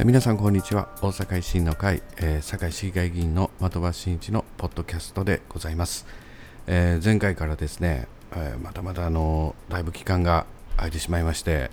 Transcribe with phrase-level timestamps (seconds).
[0.00, 0.88] え皆さんこんにちは。
[1.02, 6.06] 大阪維新の会、えー、堺市議会議員の的場真一のポッドキャストでございます、
[6.66, 11.70] えー、前回からですね、えー、またまたあのだいぶ期間が空いてしまいまして、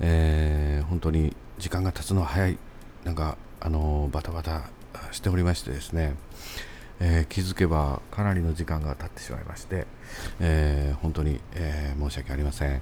[0.00, 2.56] え本当に時間が経つのは早い。
[3.04, 4.70] なんかあのバタバタ
[5.12, 6.14] しておりましてですね、
[6.98, 9.86] え気づけばかなりの時間が経ってしまいまして、
[10.40, 12.80] え本当に、え申し訳ありません。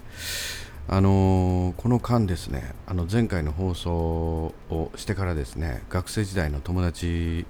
[0.91, 3.93] あのー、この間ですねあの前回の放送
[4.71, 7.45] をしてからですね学生時代の友達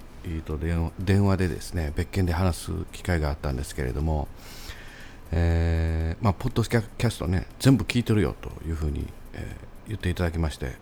[0.45, 4.27] と電話でですね別件で話す機会があったんですけれども、
[5.31, 10.73] えー、まあ、ポッドキャストね全部聞いてるよというふうに、えー、言っていただきまして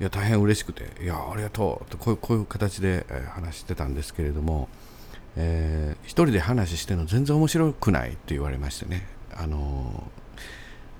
[0.00, 4.70] いや大変嬉しくていやありがとうとこういうこういう形で、え話してたんですけれども、
[5.36, 10.10] えー、一人で話してるの全然面白くないって言われましてねあの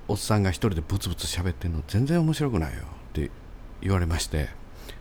[0.09, 3.31] おっさんが一人でブツブツ喋ってんの全然面白くないよって
[3.81, 4.49] 言われまして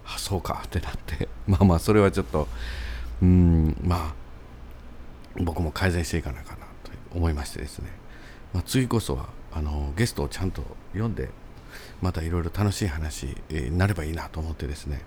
[0.06, 1.28] あそうかってなって。
[1.48, 2.48] まあまあそれはちょっと
[3.22, 4.14] うんまあ
[5.42, 7.90] 僕も改善していかなきゃなと思いましてですね、
[8.54, 11.30] まあ、次こそはあのゲストをちゃんと読んで
[12.02, 15.02] またいろいろ楽しい話になればいいなと思ってですね。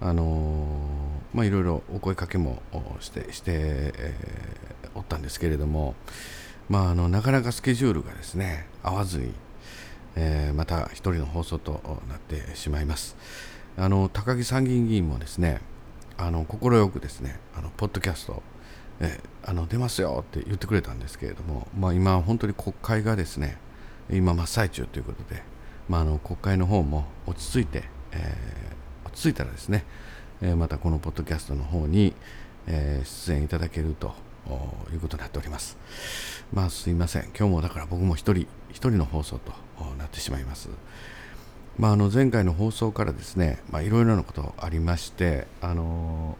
[0.00, 0.66] あの
[1.32, 2.62] まあいろいろお声かけも
[3.00, 5.94] してして、えー、おったんですけれども
[6.68, 9.32] まあ、あのなかなかスケジュールがですね合わずに、
[10.16, 13.16] えー、また一人の放送となってしまいます。
[13.76, 15.60] あの高木参議院議員もですね
[16.16, 18.42] あの快くですねあのポッドキャスト
[19.00, 23.58] えあの出ますよって言ってくれたんですけれども、まあ、今本当に国会がですね
[24.10, 25.42] 今真っ最中ということで、
[25.88, 29.84] まあ、あの国会の方も落ち着いて、えー、落ち着いたらですね、
[30.40, 32.14] えー、またこのポッドキャストの方に、
[32.66, 34.14] えー、出演いただけると
[34.92, 35.76] いうことになっております。
[36.52, 37.24] まあすいません。
[37.36, 39.52] 今日もだから僕も一人、一人の放送と
[39.98, 40.68] なってしまいます。
[41.78, 46.38] まあ、あの前回の放送からですね、まあ、いろいろなことありまして、あの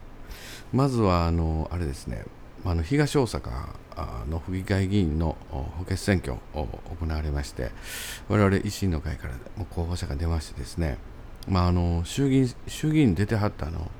[0.72, 2.24] まずはあのあれですね、
[2.64, 3.50] まあの東大阪
[4.28, 6.68] の府議会議員の補欠選挙を
[7.00, 7.72] 行われまして、
[8.28, 10.98] 我々維新の会からも候補者が出ましてですね、
[11.48, 13.90] まあ、あの衆議院衆議院出てはったあの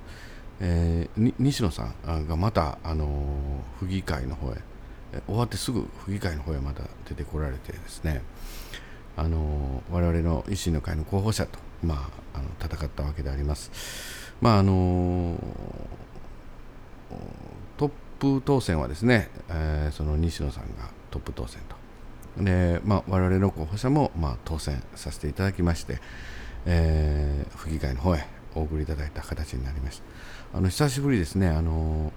[0.60, 3.08] えー、西野さんがまた、あのー、
[3.78, 4.56] 府議会の方へ
[5.26, 8.22] 終わってすぐ府議会の方へまた出てこられてですね、
[9.16, 13.70] あの、我々の維新の会の候補者と、まあ、あの戦ったわけであります。
[14.40, 15.38] まああの
[17.76, 22.42] トップ当選はですね、えー、その西野さんがトップ当選と。
[22.42, 26.00] で、まあ、我々の候補者も、まあ、当選させていただきまして、
[26.66, 28.26] えー、府議会の方へ
[28.56, 29.98] お送りいただいた形になりまし
[30.52, 30.58] た。
[30.58, 32.12] あの久しぶりですね、あの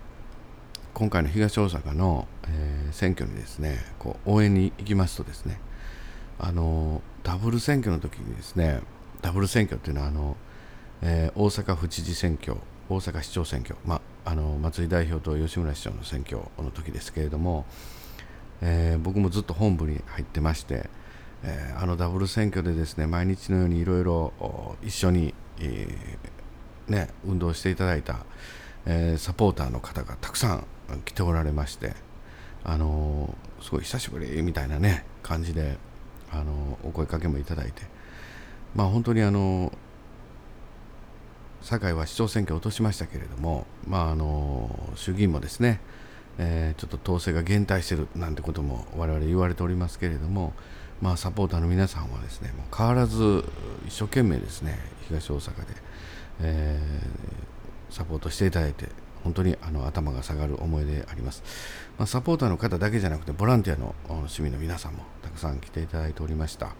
[0.97, 5.59] 今回の東大阪の、えー、選挙にですねこう応援に行きますとですね
[6.39, 8.79] あのダブル選挙の時にですね
[9.21, 10.35] ダブル選挙っていうのはあの、
[11.03, 12.57] えー、大阪府知事選挙
[12.89, 17.67] 大阪市長選挙、まあの松井代表と吉村市長の選挙の時ですけれども、
[18.63, 20.89] えー、僕もずっと本部に入ってまして、
[21.43, 24.33] えー、あのダブル選挙でですね毎日のようにいろいろ
[24.81, 28.25] 一緒にえー、ね、運動していただいた、
[28.87, 30.65] えー、サポーターの方がたくさん
[31.05, 31.93] 来ておられまして、
[32.63, 35.77] あの、すごい久しぶりみたいなね感じで、
[36.31, 37.83] あのお声かけもいただいて、
[38.75, 39.71] まあ、本当にあの
[41.61, 45.79] 堺は市長選挙を落としましたけれども、まあ、あの衆議院もですね、
[46.37, 50.53] えー、ちょっと統制が減退してるなんてことも我々言われておりますけれども、
[51.01, 53.43] まあ、サポーターの皆さんはですねもう変わらず
[53.87, 54.77] 一生懸命ですね
[55.07, 55.65] 東大阪で、
[56.41, 58.87] えー、サポートしていただいて
[59.27, 61.43] 本当にあの頭が下がる思いであります、
[61.97, 63.93] まあ、サポーターの方だけじゃなくてボランティアの
[64.29, 66.75] 市民の皆さんもたくさん来ていただいておりました。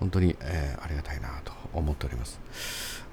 [0.00, 2.40] 本当に、えー、ありがたいなと思っております。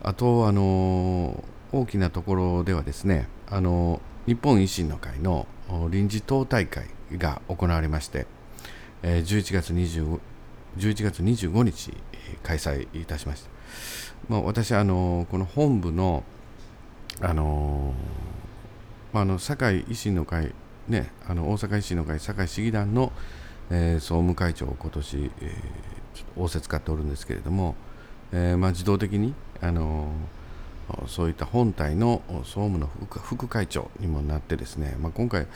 [0.02, 5.46] あとあの大きなところではですねあの日本維新の会の
[5.92, 8.26] 臨時党大会が行われまして
[9.04, 10.20] え11月 ,25
[10.78, 11.94] 11月25日
[12.42, 13.50] 開催いたしました。
[14.28, 16.24] まあ、私あのこの本部の
[17.24, 17.94] あの
[19.14, 20.54] まあ、あの堺維新の会、
[20.90, 23.14] ね、あの大阪維新の会堺市議団の、
[23.72, 27.76] えー、総務会長を今年、えー、ちょっと仰せ使っておるんですけれども、
[28.34, 30.12] えーまあ、自動的に、あの
[31.08, 35.48] そういった本体の総務の副会長にもなってですね、まあ、今回、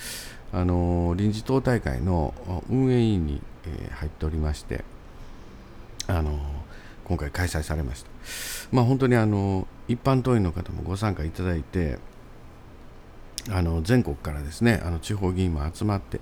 [0.54, 2.34] あの臨時党大会の
[2.70, 4.86] 運営委員に、え、入っておりまして、
[6.08, 6.40] あの
[7.08, 8.10] 今回開催されました。
[8.72, 12.00] まあ、本当にあの一般党員の方もご参加いただいて、
[13.50, 16.20] あの全国からですねあの地方議員も集まって、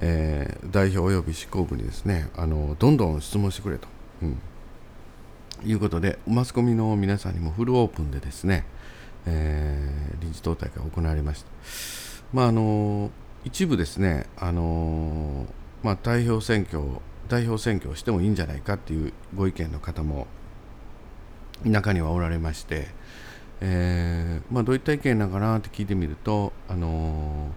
[0.00, 3.86] えー、代表及び執行部にですねあのどんどん質問してくれと、
[4.22, 4.38] うん
[5.64, 8.64] いうことで、マスコミの皆さんにもフルオープンでですね、
[9.26, 11.48] えー、臨時党大会が行われました。
[12.32, 13.10] まああの
[13.44, 15.46] 一部ですね、あの
[15.82, 16.82] まあ、代表選挙
[17.28, 20.26] 代表選挙をしてもいいんじゃないかっていうご意見の方も
[21.64, 22.88] 中にはおられまして、
[23.60, 27.50] えーまあ、どういった意見なのかなって聞いてみると、あの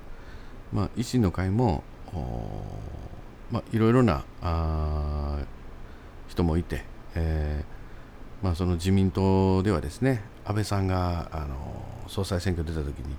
[0.74, 1.84] まあ、維新の会も、
[3.52, 5.40] まあ、いろいろなあ
[6.28, 6.84] 人もいて、
[7.16, 11.56] えーまあ、その自民党ではですね安倍さんが、あの
[12.08, 13.16] 総裁選挙出た時に、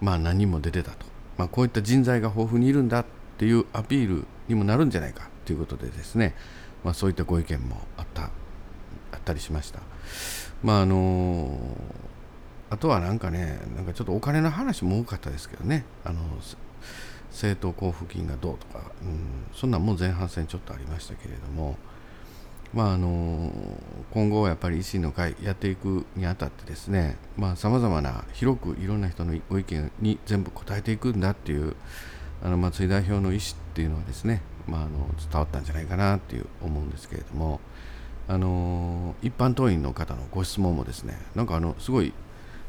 [0.00, 1.06] まあ、何人も出てたと、
[1.36, 3.04] まあ、こういった人材が豊富にいるんだっ
[3.38, 5.29] ていうアピールにもなるんじゃないか。
[5.50, 6.36] ということでですね、
[6.84, 9.80] まあ、そういったご意見もあったあったりしました。
[10.62, 11.76] まああの
[12.70, 16.20] あとはなんかね、なんかちょっとお金の話も多かったですけどね、あの
[17.32, 21.76] 政党交付金がどうとか、うん、そんなんも前半戦ちょっとありましたけれども、
[22.72, 23.50] まああの
[24.12, 27.16] 今後やっぱり維新の会やっていくにあたってですね
[27.56, 31.74] さまざ、まな広くいろんな人のご意見に全部答えていくんだっていう
[32.40, 33.40] あの松井代表の意思っ
[33.74, 37.60] ていうのはですね、まあ、あの伝わったんじゃないかなっていう思うんですけれども
[38.28, 42.12] あの一般党員の方のご質問もですねなんかあのすごい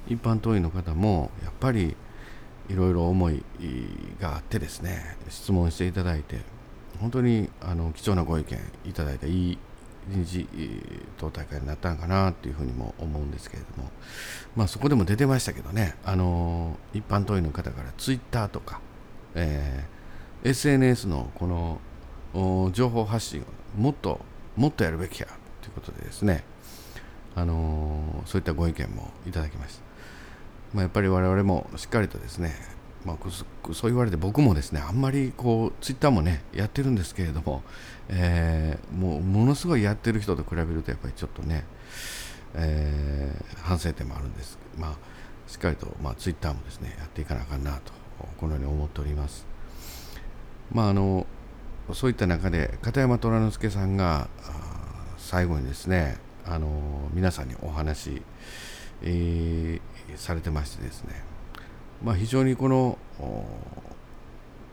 [0.07, 1.95] 一般党員の方もやっぱり
[2.69, 3.43] いろいろ思い
[4.19, 6.39] があってですね質問していただいて
[6.99, 9.57] 本当にあの貴重なご意見いただいたいい
[10.09, 10.47] 臨時
[11.17, 13.89] 党大会になったんかなっていうふうにも思うんですけれども、
[14.55, 18.81] まあ、そこでも出てましたけどね、あの一般党員の方からツイッターとか、
[19.35, 21.79] えー、SNS のこの
[22.71, 23.45] 情報発信を
[23.77, 24.19] もっと
[24.55, 25.27] もっとやるべきや
[25.61, 26.43] ということでですね、
[27.35, 29.81] あのそういったご意見もいただきました。
[30.73, 32.53] まあ、やっぱり我々もしっかりとですね
[33.05, 33.17] まあ、
[33.73, 37.63] そう言われて僕もですねあんまりこうツイッターもねやってるんですけれども、
[38.09, 41.65] えー、もうものすごいやってる人と比べるとやっぱりちょっとね、
[42.53, 44.59] えー、反省点もあるんです。
[44.77, 44.95] まあ
[45.47, 47.91] しっかりと、まあ、ツイッターもですねやっていかなあかんなと
[48.37, 49.47] このように思っております。
[50.71, 51.25] まああの
[51.93, 54.27] そういった中で片山虎之助さんが
[55.17, 56.67] 最後にですねあの
[57.13, 58.21] 皆さんにお話、
[59.01, 61.23] えー、されてましてですね。
[62.03, 62.97] まあ、非常にこの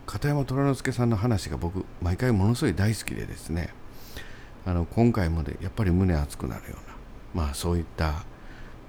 [0.07, 3.69] 片山虎之助さんの話が僕毎回ものすごい大好きでですね。
[4.65, 6.77] あの今回もでやっぱり胸熱くなるよ
[7.33, 8.25] うな、まあ、そういった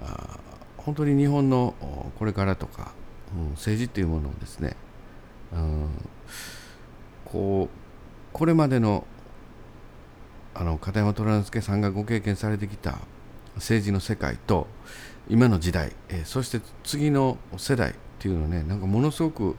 [0.03, 0.39] あ
[0.79, 1.75] 本当に日本の
[2.19, 2.93] これからとか、
[3.37, 4.77] うん、政治っていうものをですね、
[5.53, 5.89] うん、
[7.25, 7.80] こう
[8.33, 9.07] これまでの
[10.55, 12.99] あの片山虎之助さんがご経験されてきた
[13.57, 14.67] 政治の世界と
[15.29, 19.57] 今の時代、えー、そして次の世代っていうのねなんかものすごく、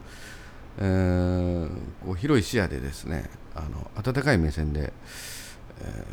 [0.77, 1.69] えー、
[2.05, 4.93] こう広い視野でですねあの温かい目線で、
[5.81, 6.05] え、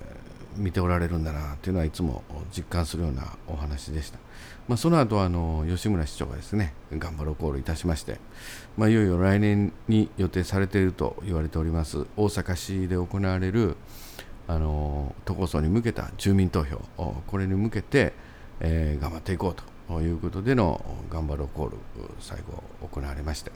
[0.59, 2.23] 見ておられるんだなっていうのはいつも
[2.55, 4.19] 実感するようなお話でした。
[4.69, 8.21] まあ、その後あの吉村市長がですね頑張ろうコールいたしまして、
[8.77, 13.77] まあ、いよいよ来年に予定されていると言われております大阪市で行われる
[14.47, 16.83] あの都構想に向けた住民投票
[17.27, 18.13] これに向けて、
[18.61, 19.55] えー、頑張っていこ
[19.89, 21.77] うということでの頑張ろうコール
[22.21, 23.51] 最後行われまして、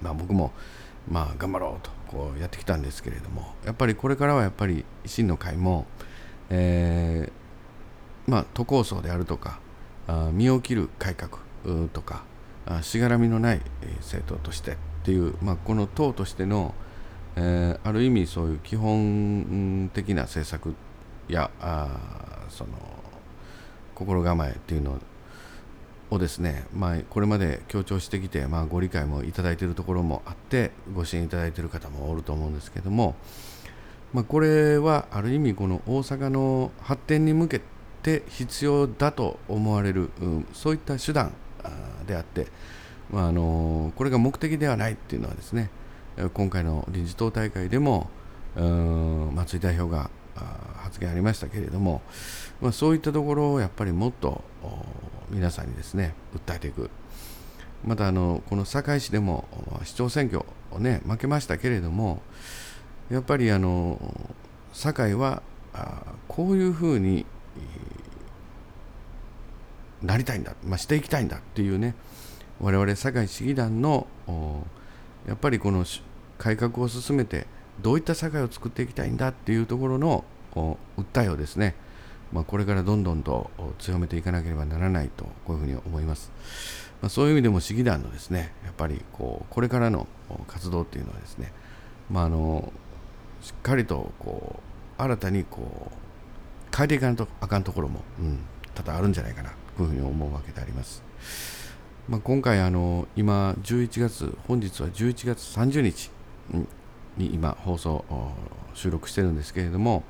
[0.00, 0.52] まあ、僕も
[1.10, 5.86] まあ頑張ろうとこうやってきたんですけれどもやっぱりこれからはやっぱり維新の会も、
[6.50, 9.60] えー、まあ、都構想であるとか
[10.06, 11.38] あ身を切る改革
[11.92, 12.24] とか
[12.66, 13.60] あしがらみのない
[13.98, 16.74] 政党としてっていう、まあ、この党としての、
[17.36, 20.74] えー、ある意味そういう基本的な政策
[21.28, 21.88] やあ
[22.48, 22.70] その
[23.94, 24.98] 心構えっていうのを
[26.10, 33.14] をですね、まあ、これまで強調してきて、まあ、ご理解もいただいているところもあってご支援いただいている方もおると思うんですけども、
[34.12, 37.60] まあ、これはある意味この大阪の発展に向け
[38.02, 41.32] て必要だと思われる、うん、そういった手段
[42.06, 42.46] であって、
[43.10, 45.70] まあ、あのこれが目的ではないっていうのはですね
[46.32, 48.08] 今回の臨時党大会でも
[48.56, 50.10] 松井代表が
[50.76, 52.00] 発言ありましたけれども、
[52.60, 54.42] まあ、そういったところをやっぱりもっと
[55.30, 56.90] 皆さんにですね訴えていく。
[57.84, 59.46] またあのこの堺市でも
[59.84, 62.22] 市長選挙をね負けましたけれども
[63.10, 64.00] やっぱりあの
[64.72, 65.42] 堺は
[66.26, 67.24] こういうふうに
[70.02, 71.94] なりたいんだ、まあ、していきたいんだっていうね
[72.60, 74.06] 我々堺市議団の
[75.26, 75.84] やっぱりこの
[76.38, 77.46] 改革を進めて
[77.80, 80.24] どういった社会を作っていきたいんだっていうところの
[80.96, 81.74] 訴えをですね
[82.32, 86.30] まあ、これからどんどんと強めていかなければならないとこういうふうに思います。
[87.00, 90.06] まあ、そういう意味でも市議団のですねやっぱりこうこれからの
[90.46, 91.52] 活動っていうのはですね、
[92.10, 92.72] まあ、あの
[93.40, 94.60] しっかりとこ
[94.98, 98.40] う新たにこう変えていかないとあかんところも、うん、
[98.74, 101.02] 多々あるんじゃないかなというふうに思うわけであります。
[102.08, 106.10] まあ、今回あの今11月本日は11月30日
[107.18, 108.04] に今放送
[108.74, 110.04] 収録してるんですけれども、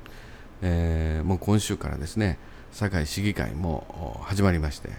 [0.61, 2.37] えー、もう今週からですね
[2.71, 4.89] 堺市議会も始まりまして、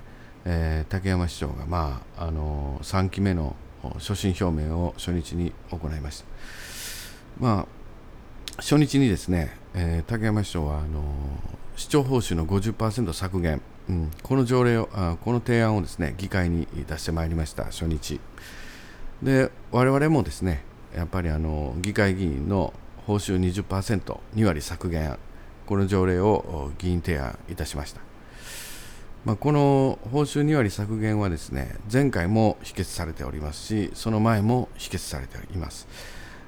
[0.44, 3.56] えー、竹山市長が、まあ、あの3期目の
[3.98, 6.26] 所信表明を初日に行いました。
[7.38, 7.66] まあ、
[8.56, 11.02] 初日にですね、えー、竹山市長はあの
[11.76, 18.20] 市長報酬の50%削減、うん、この条例をあこの提案をですね議会に出してまいりました初日
[19.22, 20.62] で我々もですね
[20.94, 22.74] やっぱりあの議会議員の
[23.06, 25.18] 報酬 20%2 割削減
[25.70, 28.00] この条例を議員提案いたしました、
[29.24, 35.86] まあ、この報酬2割削減はですね前回も否決されておりますしその前も否決されています、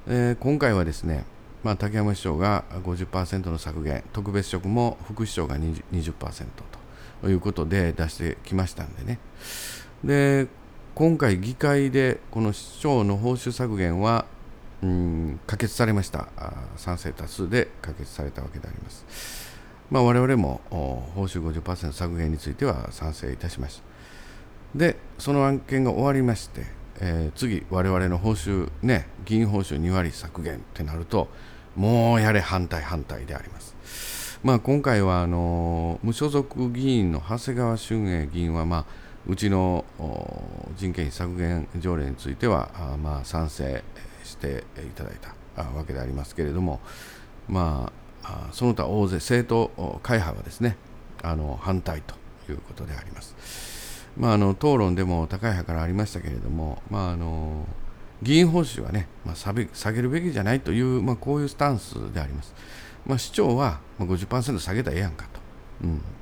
[0.07, 1.23] えー、今回はですね
[1.63, 6.11] まあ、竹山市長が50%の削減、特別職も副市長が 20%,
[7.21, 9.17] ということで出してきましたんでね。
[10.03, 10.47] で、
[10.93, 14.25] 今回議会でこの市長の報酬削減は、
[14.83, 16.27] うん、可決されました。
[16.75, 19.05] 賛成多数で可決されたわけであります。
[19.89, 23.83] まあ、我々も報酬50%削減については賛成いたしました。
[24.77, 26.65] で、その案件が終わりまして、
[26.99, 31.29] えー、次、我々の報酬、ね、議員報酬2割削減ってなると、
[31.77, 34.39] もうやれ反対反対であります。
[34.43, 38.85] まあ、今回はあの無所属議員の長谷川俊英議員は、まあ、
[39.25, 39.85] うちの
[40.75, 43.81] 人件費削減条例についてはまあ賛成
[44.33, 45.13] していただい
[45.55, 46.79] たわけでありますけれども、
[47.47, 47.91] ま
[48.23, 50.77] あ、その他大勢政党会派はですね
[51.21, 52.15] あの反対と
[52.51, 53.35] いうことであります。
[54.17, 57.65] まあ、あの討論でも高い派からありましたけれども、まあ、あの
[58.21, 62.53] 議員報酬はね、まあ、下げるべきじゃないという、まあ、こういうスタンスであります。
[63.05, 65.39] まあ、市長は50%下げたらええやんかと。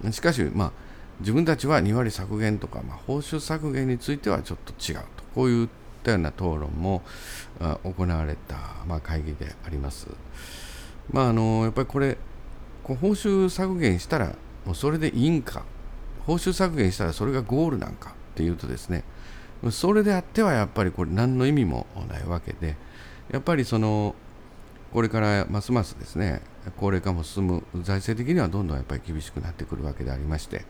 [0.03, 0.71] うん、しかし、まあ、
[1.19, 5.23] 自分たちは2割削減とか、まあ、報酬削減についてはちょっと違うと。
[5.35, 5.69] こういう
[6.01, 7.03] ったような討論も
[7.83, 10.07] 行われた、まあ、会議であります。
[11.11, 12.17] まあ、あのやっぱりこれ、
[12.83, 15.63] こう報酬削減したら、もうそれでいいんか、
[16.25, 19.03] 報酬削減したらそれがゴールなんかっていうとですね、
[19.69, 22.75] それであってはやっぱりこれ何の意味もないわけで
[23.31, 24.15] やっぱりその
[24.91, 26.41] これからますますですね
[26.77, 30.65] 高齢化も進む財政的にはどんどんやっぱり厳しくなってくるわけでありまして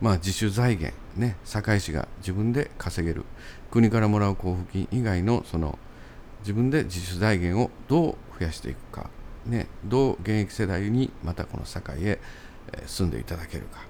[0.00, 3.24] まあ自主財源ね堺市が自分で稼げる
[3.70, 5.78] 国からもらう交付金以外のその
[6.40, 9.10] 自分で自主財源をどう増やしていくか
[9.46, 12.18] ねどう現役世代にまたこの堺へ
[12.86, 13.80] 住んでいただけるか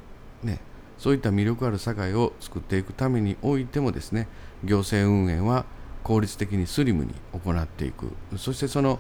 [0.42, 0.60] ね
[0.98, 4.28] そういった魅力ある社会を作っていくためにおいてもですね
[4.64, 5.64] 行政運営は
[6.02, 8.12] 効率的にスリムに行っていく。
[8.36, 8.98] そしてその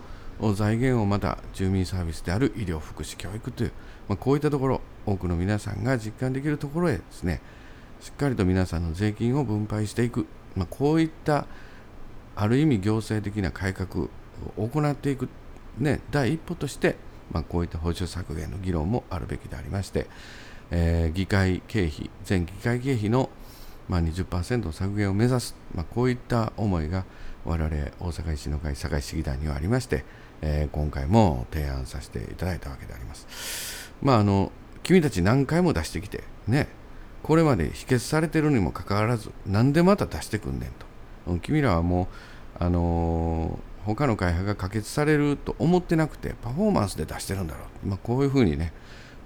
[0.54, 3.72] 財源をまた住民サービスである医療福祉教育という、
[4.08, 7.40] まあ、こういったところ多くの皆さんが実感できるところへですね
[8.00, 11.46] しっかりと皆さんの税金を分配していく、まあ、こういった
[12.36, 14.08] ある意味行政的な改革
[14.56, 15.28] を行っていく、
[15.78, 16.96] ね、第一歩として、
[17.30, 20.06] まあ、こういった報酬削減の議論もあるべきでありまして
[20.70, 23.28] えー、議会経費、全議会経費の、
[23.88, 27.04] まあ、20%の削減を目指す、まあ、こういった思いが
[27.44, 30.04] 我々大阪維新の会堺市議団にはありまして、
[30.42, 33.92] えー、今回も提案させていただいたわけであります。
[34.02, 36.68] まあ、あの君たち何回も出してきて、ね、
[37.22, 41.38] これまで否決されてるにもかかわらず、なんでまた出してくんねんと。
[41.40, 42.08] 君らはも
[42.60, 47.88] う、あのー、他の会派が可決されると思ってなくて、パフォーマンスで出してるんだろう。
[47.88, 48.72] まあ、こういうふうにね、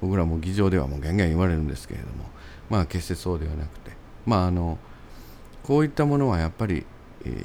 [0.05, 2.25] 僕らも議場ではもうガンガン言われるんですけれども
[2.69, 3.93] まあ決してそうではなくて
[4.27, 4.79] まああの
[5.63, 6.85] こういったものはやっぱり、
[7.25, 7.43] えー、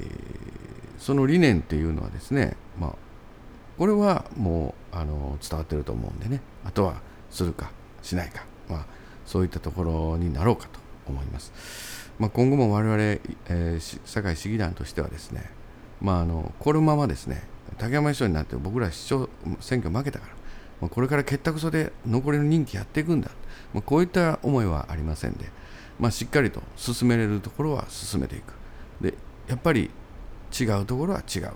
[0.98, 2.94] その理念っていうのはですねまあ
[3.80, 6.42] これはもうあの伝わってると思うんでね。
[6.66, 7.70] あとはするか
[8.02, 8.86] しないか、まあ、
[9.24, 11.50] そういったところになろうかと思います。
[12.18, 15.50] まあ、今後も我々、えー、堺市議団としてはですね、
[16.02, 17.42] まあ、あのこのままですね。
[17.78, 20.34] 竹山市長になって僕ら市長選挙負けたから。
[20.82, 23.30] まあ、これから結託そで残りの任期やっていくんだ、
[23.72, 25.46] まあ、こういった思いはありませんで、
[25.98, 28.52] まあ、しっかりと進めれるところは進めていく。
[29.00, 29.14] で
[29.48, 29.90] やっぱり
[30.52, 31.52] 違うところは違う。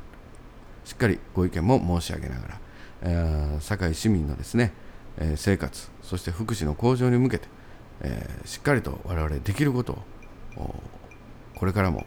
[0.84, 2.60] しっかりご意見も申し上げながら、
[3.02, 4.72] えー、堺市民のですね、
[5.18, 7.48] えー、生活そして福祉の向上に向けて、
[8.02, 9.98] えー、しっかりと我々できること
[10.56, 10.74] を
[11.56, 12.06] これからも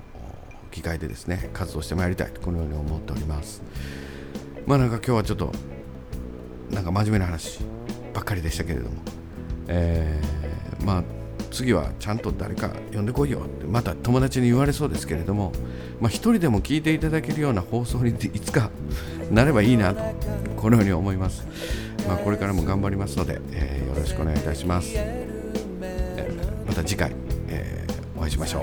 [0.72, 3.64] 議会でですね活動してまいりたいとこのように思っております。
[4.68, 5.52] まあなんか今日はちょっと
[6.70, 7.62] なんか真面目な話
[8.14, 8.98] ばっかりでしたけれども、
[9.68, 11.04] えー、まあ
[11.58, 15.52] 次はちゃんと誰か呼んでこいよってまた友達に言われそうですけれども、
[16.00, 18.70] まあ、一人でも聞いていただけるような放送にいつか
[19.32, 20.04] なればいいなと
[20.56, 21.48] このように思います、
[22.08, 27.12] まあ、これからも頑張りますので、えー、よろしくお願いいたします、えー、また次回、
[27.48, 28.62] えー、お会いしましょう、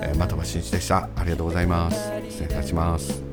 [0.00, 1.10] えー、的場真一でした。
[1.14, 2.10] ありがとうございます。
[2.30, 3.27] 失礼いたします。